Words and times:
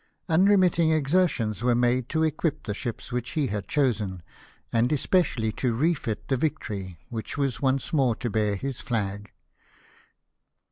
Unremitting 0.27 0.91
exertions 0.91 1.61
were 1.61 1.75
made 1.75 2.09
to 2.09 2.23
equip 2.23 2.63
the 2.63 2.73
ships 2.73 3.11
which 3.11 3.33
he 3.33 3.45
had 3.49 3.67
chosen, 3.67 4.23
and 4.73 4.91
especially 4.91 5.51
to 5.51 5.75
refit 5.75 6.27
the 6.27 6.35
Victory, 6.37 6.97
which 7.09 7.37
was 7.37 7.61
once 7.61 7.93
more 7.93 8.15
to 8.15 8.27
bear 8.31 8.55
his 8.55 8.81
flag. 8.81 9.31